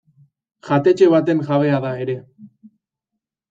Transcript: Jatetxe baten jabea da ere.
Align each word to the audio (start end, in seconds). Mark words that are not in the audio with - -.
Jatetxe 0.69 1.11
baten 1.15 1.45
jabea 1.51 1.85
da 1.87 1.95
ere. 2.07 2.19